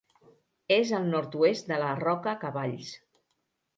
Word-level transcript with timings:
És 0.77 0.93
al 0.99 1.05
nord-oest 1.11 1.69
de 1.73 1.79
la 1.85 1.91
Roca 2.01 2.33
Cavalls. 2.45 2.91